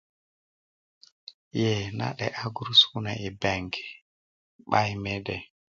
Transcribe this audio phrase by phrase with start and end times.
[1.65, 3.85] ee na 'de'ya gurusu kune i beki
[4.69, 5.37] bai mede